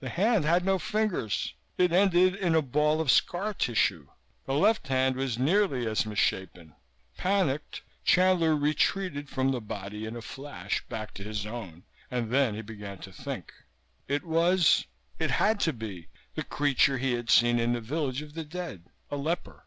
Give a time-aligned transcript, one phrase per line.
[0.00, 1.54] The hand had no fingers.
[1.78, 4.08] It ended in a ball of scar tissue.
[4.44, 6.74] The left hand was nearly as misshapen.
[7.16, 12.56] Panicked, Chandler retreated from the body in a flash, back to his own; and then
[12.56, 13.52] he began to think.
[14.08, 14.86] It was,
[15.20, 18.86] it had to be, the creature he had seen in the village of the dead.
[19.08, 19.66] A leper.